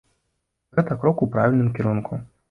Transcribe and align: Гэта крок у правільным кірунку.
Гэта 0.77 0.97
крок 1.03 1.21
у 1.25 1.27
правільным 1.35 1.69
кірунку. 1.81 2.19